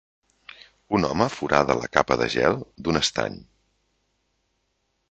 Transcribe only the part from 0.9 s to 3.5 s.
Un home forada la capa de gel d'un estany.